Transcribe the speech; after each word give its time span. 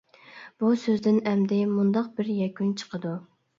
بۇ 0.63 0.71
سۆزدىن 0.83 1.19
ئەمدى 1.33 1.61
مۇنداق 1.75 2.09
بىر 2.19 2.35
يەكۈن 2.41 2.75
چىقىدۇ. 2.83 3.15